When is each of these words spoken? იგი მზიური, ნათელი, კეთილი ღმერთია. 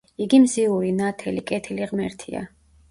იგი 0.23 0.37
მზიური, 0.45 0.89
ნათელი, 1.03 1.47
კეთილი 1.53 1.91
ღმერთია. 1.95 2.45